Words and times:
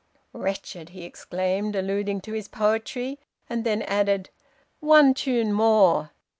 "'Wretched!' 0.33 0.89
he 0.89 1.03
exclaimed, 1.03 1.75
alluding 1.75 2.21
to 2.21 2.33
his 2.33 2.47
poetry; 2.47 3.19
and 3.47 3.63
then 3.63 3.83
added, 3.83 4.31
'One 4.79 5.13
tune 5.13 5.53
more! 5.53 6.09